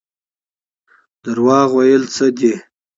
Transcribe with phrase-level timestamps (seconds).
[1.23, 2.53] دروغ ویل څه دي؟